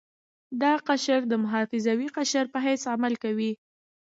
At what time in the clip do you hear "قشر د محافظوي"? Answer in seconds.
0.87-2.07